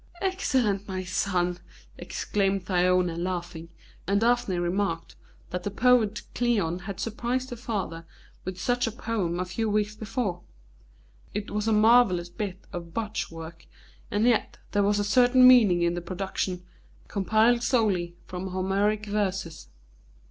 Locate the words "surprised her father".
6.99-8.07